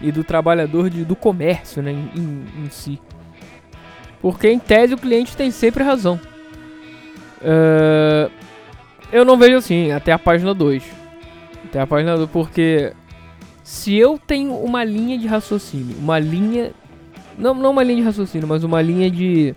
E 0.00 0.12
do 0.12 0.22
trabalhador 0.22 0.88
de, 0.88 1.04
do 1.04 1.16
comércio, 1.16 1.82
né? 1.82 1.90
Em, 1.90 2.08
em, 2.14 2.66
em 2.66 2.70
si. 2.70 3.00
Porque 4.22 4.48
em 4.48 4.60
tese 4.60 4.94
o 4.94 4.98
cliente 4.98 5.36
tem 5.36 5.50
sempre 5.50 5.82
razão. 5.82 6.20
Uh, 7.42 8.30
eu 9.10 9.24
não 9.24 9.36
vejo 9.36 9.56
assim, 9.56 9.90
até 9.90 10.12
a 10.12 10.18
página 10.20 10.54
2. 10.54 10.99
Até 11.70 11.80
a 11.80 11.86
página 11.86 12.16
2, 12.16 12.28
porque 12.30 12.92
se 13.64 13.96
eu 13.96 14.18
tenho 14.18 14.54
uma 14.54 14.84
linha 14.84 15.16
de 15.16 15.26
raciocínio, 15.26 15.96
uma 15.98 16.18
linha. 16.18 16.72
Não, 17.38 17.54
não 17.54 17.70
uma 17.70 17.82
linha 17.82 17.96
de 17.96 18.02
raciocínio, 18.02 18.46
mas 18.46 18.62
uma 18.62 18.82
linha 18.82 19.10
de. 19.10 19.54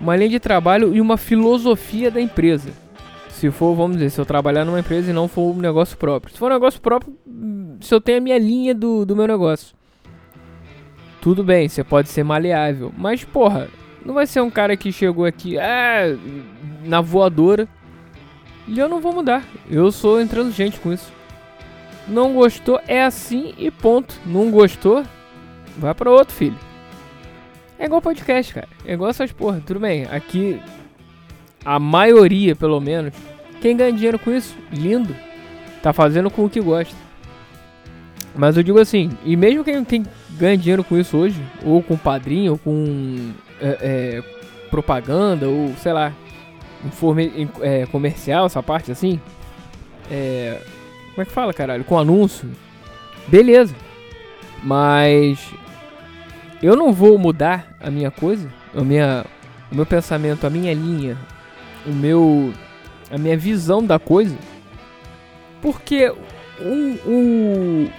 Uma 0.00 0.16
linha 0.16 0.30
de 0.30 0.40
trabalho 0.40 0.94
e 0.94 1.00
uma 1.00 1.16
filosofia 1.16 2.10
da 2.10 2.20
empresa 2.20 2.72
se 3.36 3.50
for, 3.50 3.74
vamos 3.74 3.98
dizer, 3.98 4.10
se 4.10 4.18
eu 4.18 4.24
trabalhar 4.24 4.64
numa 4.64 4.80
empresa 4.80 5.10
e 5.10 5.14
não 5.14 5.28
for 5.28 5.54
um 5.54 5.60
negócio 5.60 5.96
próprio. 5.98 6.32
Se 6.32 6.38
for 6.38 6.50
um 6.50 6.54
negócio 6.54 6.80
próprio, 6.80 7.14
se 7.80 7.94
eu 7.94 8.00
tenho 8.00 8.18
a 8.18 8.20
minha 8.20 8.38
linha 8.38 8.74
do, 8.74 9.04
do 9.04 9.14
meu 9.14 9.26
negócio. 9.26 9.76
Tudo 11.20 11.44
bem, 11.44 11.68
você 11.68 11.84
pode 11.84 12.08
ser 12.08 12.24
maleável. 12.24 12.92
Mas, 12.96 13.24
porra, 13.24 13.68
não 14.04 14.14
vai 14.14 14.26
ser 14.26 14.40
um 14.40 14.50
cara 14.50 14.74
que 14.74 14.90
chegou 14.90 15.26
aqui 15.26 15.58
ah, 15.58 16.16
na 16.84 17.02
voadora. 17.02 17.68
E 18.66 18.78
eu 18.78 18.88
não 18.88 19.00
vou 19.00 19.12
mudar. 19.12 19.44
Eu 19.70 19.90
sou 19.92 20.20
intransigente 20.20 20.78
com 20.80 20.92
isso. 20.92 21.12
Não 22.08 22.34
gostou, 22.34 22.80
é 22.86 23.02
assim 23.02 23.54
e 23.58 23.70
ponto. 23.70 24.18
Não 24.24 24.50
gostou, 24.50 25.04
vai 25.76 25.94
para 25.94 26.10
outro, 26.10 26.34
filho. 26.34 26.58
É 27.78 27.84
igual 27.84 28.00
podcast, 28.00 28.54
cara. 28.54 28.68
É 28.84 28.94
igual 28.94 29.10
essas 29.10 29.32
porra. 29.32 29.62
Tudo 29.64 29.80
bem, 29.80 30.06
aqui 30.06 30.60
a 31.64 31.78
maioria, 31.78 32.54
pelo 32.54 32.80
menos, 32.80 33.12
quem 33.60 33.76
ganha 33.76 33.92
dinheiro 33.92 34.18
com 34.18 34.30
isso, 34.30 34.56
lindo, 34.72 35.14
tá 35.82 35.92
fazendo 35.92 36.30
com 36.30 36.44
o 36.44 36.50
que 36.50 36.60
gosta. 36.60 36.94
Mas 38.36 38.56
eu 38.56 38.62
digo 38.62 38.78
assim, 38.78 39.10
e 39.24 39.34
mesmo 39.34 39.64
quem, 39.64 39.84
quem 39.84 40.06
ganha 40.38 40.56
dinheiro 40.56 40.84
com 40.84 40.96
isso 40.96 41.16
hoje, 41.16 41.42
ou 41.64 41.82
com 41.82 41.96
padrinho, 41.96 42.52
ou 42.52 42.58
com 42.58 43.32
é, 43.60 43.78
é, 43.80 44.22
propaganda, 44.70 45.48
ou 45.48 45.74
sei 45.82 45.92
lá, 45.92 46.12
informe, 46.84 47.48
é, 47.60 47.86
comercial, 47.86 48.46
essa 48.46 48.62
parte 48.62 48.92
assim, 48.92 49.20
é, 50.10 50.60
como 51.10 51.22
é 51.22 51.24
que 51.24 51.32
fala, 51.32 51.52
caralho? 51.52 51.84
Com 51.84 51.98
anúncio, 51.98 52.50
beleza. 53.28 53.74
Mas 54.62 55.38
eu 56.62 56.76
não 56.76 56.92
vou 56.92 57.18
mudar 57.18 57.76
a 57.80 57.90
minha 57.90 58.10
coisa, 58.10 58.48
a 58.74 58.82
minha, 58.82 59.24
o 59.70 59.74
meu 59.74 59.86
pensamento, 59.86 60.46
a 60.46 60.50
minha 60.50 60.72
linha, 60.74 61.16
o 61.86 61.92
meu 61.92 62.52
a 63.10 63.18
minha 63.18 63.36
visão 63.36 63.84
da 63.84 63.98
coisa. 63.98 64.36
Porque 65.62 66.08
o, 66.60 67.10
o, 67.10 67.90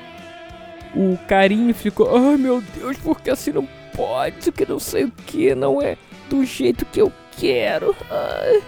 o 0.96 1.18
carinho 1.28 1.74
ficou, 1.74 2.16
ai 2.16 2.36
oh, 2.36 2.38
meu 2.38 2.62
Deus, 2.76 2.98
porque 2.98 3.30
assim 3.30 3.52
não 3.52 3.68
pode, 3.96 4.52
que 4.52 4.66
não 4.66 4.80
sei 4.80 5.06
o 5.06 5.12
que, 5.12 5.56
não 5.56 5.82
é 5.82 5.98
do 6.30 6.46
jeito 6.46 6.86
que 6.86 7.02
eu 7.02 7.12
quero. 7.38 7.96
Ai. 8.10 8.62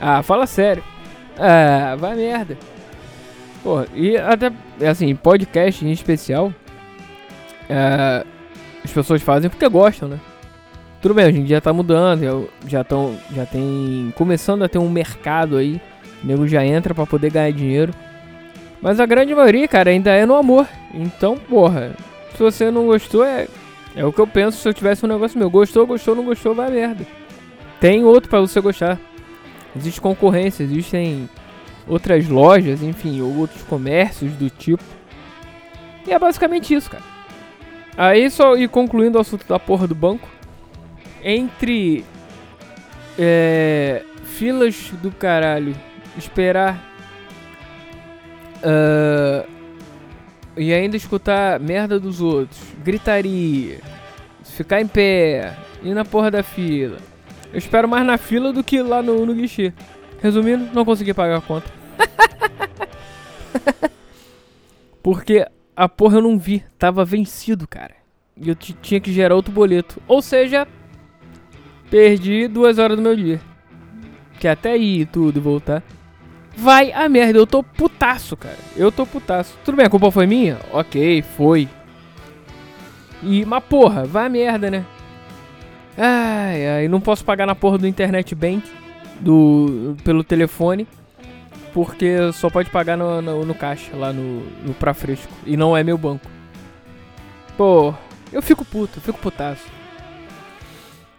Ah, 0.00 0.22
fala 0.22 0.46
sério. 0.46 0.82
Ah, 1.38 1.96
vai 1.98 2.14
merda. 2.14 2.56
Pô, 3.62 3.84
e 3.94 4.16
até, 4.16 4.52
assim, 4.88 5.14
podcast 5.14 5.84
em 5.84 5.90
especial, 5.90 6.52
é, 7.68 8.24
as 8.84 8.92
pessoas 8.92 9.22
fazem 9.22 9.48
porque 9.48 9.68
gostam, 9.68 10.08
né? 10.08 10.20
Tudo 11.00 11.14
bem, 11.14 11.24
a 11.24 11.32
gente 11.32 11.48
já 11.48 11.60
tá 11.60 11.72
mudando, 11.72 12.48
já 12.66 12.80
estão, 12.80 13.18
já 13.34 13.46
tem 13.46 14.12
começando 14.16 14.62
a 14.62 14.68
ter 14.68 14.78
um 14.78 14.88
mercado 14.88 15.56
aí, 15.56 15.80
o 16.22 16.26
nego 16.26 16.46
já 16.46 16.64
entra 16.64 16.94
para 16.94 17.06
poder 17.06 17.30
ganhar 17.30 17.52
dinheiro. 17.52 17.92
Mas 18.80 19.00
a 19.00 19.06
grande 19.06 19.34
maioria, 19.34 19.66
cara, 19.66 19.90
ainda 19.90 20.10
é 20.10 20.26
no 20.26 20.34
amor. 20.34 20.66
Então, 20.92 21.36
porra, 21.36 21.92
se 22.36 22.42
você 22.42 22.70
não 22.70 22.86
gostou, 22.86 23.24
é, 23.24 23.48
é 23.96 24.04
o 24.04 24.12
que 24.12 24.20
eu 24.20 24.26
penso 24.26 24.58
se 24.58 24.68
eu 24.68 24.74
tivesse 24.74 25.04
um 25.06 25.08
negócio 25.08 25.38
meu. 25.38 25.48
Gostou, 25.48 25.86
gostou, 25.86 26.14
não 26.14 26.24
gostou, 26.24 26.54
vai 26.54 26.70
merda. 26.70 27.06
Tem 27.84 28.02
outro 28.02 28.30
para 28.30 28.40
você 28.40 28.62
gostar. 28.62 28.98
Existe 29.76 30.00
concorrência, 30.00 30.62
existem 30.62 31.28
outras 31.86 32.26
lojas, 32.26 32.82
enfim, 32.82 33.20
ou 33.20 33.36
outros 33.36 33.60
comércios 33.64 34.32
do 34.32 34.48
tipo. 34.48 34.82
E 36.06 36.10
é 36.10 36.18
basicamente 36.18 36.72
isso, 36.72 36.90
cara. 36.90 37.04
Aí 37.94 38.30
só 38.30 38.56
e 38.56 38.66
concluindo 38.68 39.18
o 39.18 39.20
assunto 39.20 39.46
da 39.46 39.58
porra 39.58 39.86
do 39.86 39.94
banco. 39.94 40.26
Entre 41.22 42.06
é, 43.18 44.02
filas 44.24 44.90
do 45.02 45.10
caralho, 45.10 45.76
esperar 46.16 46.82
uh, 48.62 49.46
e 50.56 50.72
ainda 50.72 50.96
escutar 50.96 51.60
merda 51.60 52.00
dos 52.00 52.22
outros, 52.22 52.58
gritaria, 52.82 53.78
ficar 54.42 54.80
em 54.80 54.86
pé, 54.86 55.54
ir 55.82 55.92
na 55.92 56.06
porra 56.06 56.30
da 56.30 56.42
fila. 56.42 56.96
Eu 57.54 57.58
espero 57.58 57.88
mais 57.88 58.04
na 58.04 58.18
fila 58.18 58.52
do 58.52 58.64
que 58.64 58.82
lá 58.82 59.00
no, 59.00 59.24
no 59.24 59.32
guichê. 59.32 59.72
Resumindo, 60.20 60.74
não 60.74 60.84
consegui 60.84 61.14
pagar 61.14 61.36
a 61.36 61.40
conta. 61.40 61.70
Porque 65.00 65.46
a 65.76 65.88
porra 65.88 66.18
eu 66.18 66.22
não 66.22 66.36
vi, 66.36 66.64
tava 66.76 67.04
vencido, 67.04 67.68
cara. 67.68 67.94
E 68.36 68.48
eu 68.48 68.56
tinha 68.56 68.98
que 68.98 69.12
gerar 69.12 69.36
outro 69.36 69.52
boleto. 69.52 70.02
Ou 70.08 70.20
seja, 70.20 70.66
perdi 71.88 72.48
duas 72.48 72.80
horas 72.80 72.96
do 72.96 73.02
meu 73.04 73.14
dia. 73.14 73.40
Que 74.40 74.48
até 74.48 74.76
ir 74.76 75.06
tudo 75.06 75.40
voltar. 75.40 75.80
Vai 76.56 76.90
a 76.90 77.08
merda, 77.08 77.38
eu 77.38 77.46
tô 77.46 77.62
putaço, 77.62 78.36
cara. 78.36 78.58
Eu 78.76 78.90
tô 78.90 79.06
putaço. 79.06 79.56
Tudo 79.64 79.76
bem, 79.76 79.86
a 79.86 79.90
culpa 79.90 80.10
foi 80.10 80.26
minha? 80.26 80.58
Ok, 80.72 81.22
foi. 81.36 81.68
E, 83.22 83.44
mas 83.44 83.62
porra, 83.62 84.04
vai 84.04 84.26
a 84.26 84.28
merda, 84.28 84.72
né? 84.72 84.84
Ai, 85.96 86.66
ai, 86.66 86.88
não 86.88 87.00
posso 87.00 87.24
pagar 87.24 87.46
na 87.46 87.54
porra 87.54 87.78
do 87.78 87.86
internet 87.86 88.34
bank 88.34 88.68
do, 89.20 89.96
pelo 90.04 90.24
telefone. 90.24 90.86
Porque 91.72 92.32
só 92.32 92.48
pode 92.48 92.70
pagar 92.70 92.96
no, 92.96 93.20
no, 93.20 93.44
no 93.44 93.54
caixa, 93.54 93.96
lá 93.96 94.12
no, 94.12 94.40
no 94.64 94.74
Pra 94.74 94.94
Fresco. 94.94 95.32
E 95.44 95.56
não 95.56 95.76
é 95.76 95.82
meu 95.82 95.98
banco. 95.98 96.24
Pô, 97.56 97.92
eu 98.32 98.40
fico 98.40 98.64
puto, 98.64 98.98
eu 98.98 99.02
fico 99.02 99.18
putaço. 99.18 99.66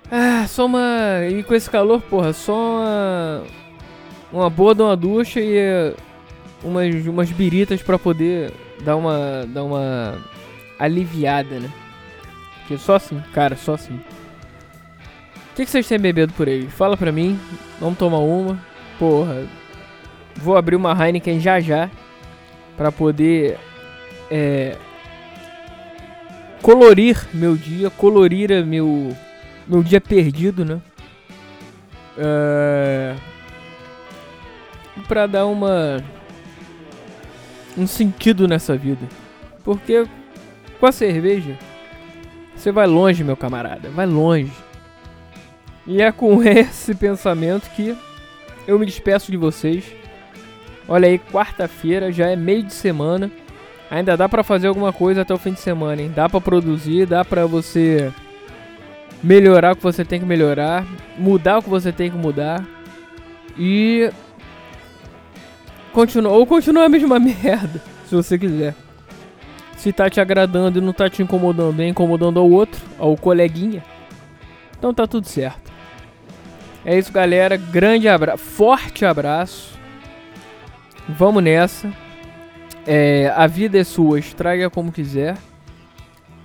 Ah, 0.10 0.46
só 0.48 0.66
uma. 0.66 1.26
E 1.30 1.44
com 1.44 1.54
esse 1.54 1.70
calor, 1.70 2.02
porra, 2.02 2.32
só 2.32 2.54
uma. 2.54 3.44
Uma 4.32 4.50
boa 4.50 4.76
de 4.76 4.82
uma 4.82 4.96
ducha 4.96 5.40
e 5.40 5.94
umas, 6.64 7.06
umas 7.06 7.32
biritas 7.32 7.82
pra 7.82 8.00
poder 8.00 8.52
dar 8.84 8.96
uma. 8.96 9.46
dar 9.48 9.64
uma 9.64 10.18
aliviada, 10.80 11.60
né? 11.60 11.70
Porque 12.60 12.78
só 12.78 12.96
assim, 12.96 13.22
cara, 13.34 13.56
só 13.56 13.74
assim. 13.74 14.00
O 15.56 15.58
que, 15.58 15.64
que 15.64 15.72
vocês 15.72 15.88
têm 15.88 15.98
bebido 15.98 16.34
por 16.34 16.50
aí? 16.50 16.68
Fala 16.68 16.98
pra 16.98 17.14
mim. 17.14 17.40
Vamos 17.80 17.98
tomar 17.98 18.20
uma. 18.20 18.60
Porra, 19.00 19.48
Vou 20.38 20.58
abrir 20.58 20.76
uma 20.76 20.92
Heineken 20.94 21.40
já 21.40 21.60
já 21.60 21.90
para 22.76 22.92
poder 22.92 23.58
é, 24.30 24.76
colorir 26.62 27.28
meu 27.34 27.56
dia, 27.56 27.90
colorir 27.90 28.66
meu 28.66 29.16
meu 29.68 29.82
dia 29.82 30.02
perdido, 30.02 30.66
né? 30.66 30.82
É, 32.18 33.16
para 35.08 35.26
dar 35.26 35.46
uma 35.46 36.04
um 37.78 37.88
sentido 37.88 38.48
nessa 38.48 38.78
vida, 38.78 39.08
porque 39.64 40.06
com 40.80 40.86
a 40.86 40.92
cerveja 40.92 41.58
você 42.56 42.72
vai 42.72 42.88
longe, 42.88 43.24
meu 43.24 43.38
camarada, 43.38 43.90
vai 43.90 44.06
longe. 44.06 44.52
E 45.88 46.02
é 46.02 46.12
com 46.12 46.42
esse 46.44 46.94
pensamento 46.96 47.70
que 47.72 47.96
eu 48.68 48.80
me 48.80 48.86
despeço 48.86 49.32
de 49.32 49.38
vocês. 49.38 49.86
Olha 50.88 51.08
aí, 51.08 51.20
quarta-feira, 51.20 52.12
já 52.12 52.30
é 52.30 52.36
meio 52.36 52.64
de 52.64 52.74
semana. 52.74 53.32
Ainda 53.90 54.18
dá 54.18 54.28
para 54.28 54.44
fazer 54.44 54.68
alguma 54.68 54.92
coisa 54.92 55.22
até 55.22 55.34
o 55.34 55.38
fim 55.38 55.54
de 55.54 55.60
semana, 55.60 56.02
hein? 56.02 56.12
Dá 56.14 56.28
para 56.28 56.42
produzir, 56.42 57.06
dá 57.06 57.24
para 57.24 57.46
você 57.46 58.12
melhorar 59.22 59.74
o 59.74 59.76
que 59.76 59.84
você 59.84 60.04
tem 60.04 60.20
que 60.20 60.26
melhorar, 60.26 60.86
mudar 61.18 61.60
o 61.60 61.64
que 61.64 61.70
você 61.70 61.92
tem 61.92 62.12
que 62.12 62.18
mudar 62.18 62.64
e 63.58 64.12
continua 65.92 66.32
ou 66.34 66.46
continua 66.46 66.86
a 66.86 66.90
mesma 66.90 67.18
merda, 67.20 67.82
se 68.08 68.16
você 68.16 68.38
quiser. 68.38 68.76
Se 69.78 69.94
tá 69.94 70.10
te 70.10 70.20
agradando 70.20 70.80
e 70.80 70.82
não 70.82 70.94
tá 70.94 71.10
te 71.10 71.22
incomodando, 71.22 71.76
nem 71.76 71.90
incomodando 71.90 72.40
ao 72.40 72.50
outro, 72.50 72.82
ao 72.98 73.16
coleguinha, 73.16 73.84
então 74.78 74.94
tá 74.94 75.08
tudo 75.08 75.28
certo. 75.28 75.65
É 76.86 76.98
isso, 76.98 77.12
galera. 77.12 77.58
Grande 77.58 78.08
abraço, 78.08 78.44
forte 78.44 79.04
abraço. 79.04 79.78
Vamos 81.10 81.44
nessa. 81.44 81.92
É, 82.86 83.34
a 83.36 83.48
vida 83.48 83.80
é 83.80 83.84
sua, 83.84 84.20
estraga 84.20 84.70
como 84.70 84.92
quiser. 84.92 85.36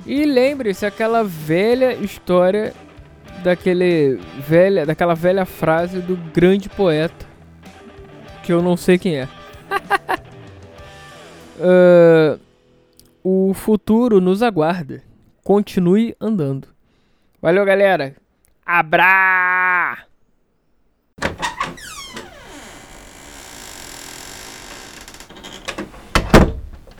E 0.07 0.25
lembre-se 0.25 0.87
aquela 0.87 1.23
velha 1.23 1.93
história 1.93 2.73
daquele 3.43 4.19
velha, 4.39 4.87
daquela 4.87 5.15
velha 5.15 5.45
frase 5.45 6.01
do 6.01 6.17
grande 6.17 6.69
poeta 6.69 7.31
que 8.43 8.53
eu 8.53 8.63
não 8.63 8.77
sei 8.77 8.99
quem 8.99 9.19
é. 9.19 9.29
uh, 11.59 12.41
o 13.23 13.53
futuro 13.55 14.21
nos 14.21 14.43
aguarda. 14.43 15.03
Continue 15.45 16.17
andando. 16.21 16.69
Valeu, 17.41 17.65
galera. 17.65 18.17
Abraço. 18.65 20.10